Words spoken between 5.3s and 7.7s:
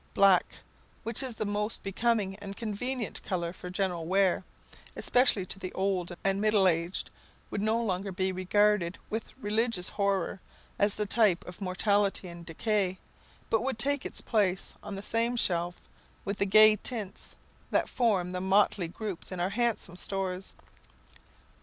to the old and middle aged; would